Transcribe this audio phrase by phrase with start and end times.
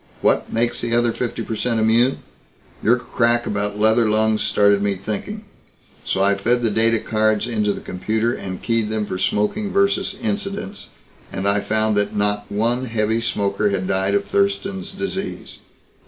[0.21, 2.23] What makes the other fifty per cent immune?
[2.81, 5.45] Your crack about leather lungs started me thinking
[6.03, 10.15] so I fed the data cards into the computer and keyed them for smoking versus
[10.19, 10.87] incidence.
[11.31, 15.59] And I found that not one heavy smoker had died of Thurston's Disease.